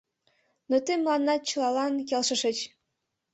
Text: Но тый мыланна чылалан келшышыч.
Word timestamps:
Но 0.69 0.75
тый 0.85 0.95
мыланна 0.99 1.35
чылалан 1.49 1.93
келшышыч. 2.09 2.57